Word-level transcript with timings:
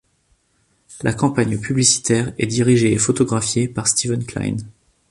La 1.03 1.13
campagne 1.13 1.59
publicitaire 1.59 2.33
est 2.39 2.47
dirigée 2.47 2.91
et 2.91 2.97
photographiée 2.97 3.67
par 3.67 3.85
Steven 3.87 4.25
Klein. 4.25 4.57